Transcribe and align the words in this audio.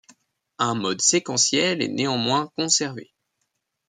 Un 0.57 0.73
mode 0.73 0.99
séquentiel 0.99 1.83
est 1.83 1.87
néanmoins 1.87 2.49
conservé. 2.57 3.13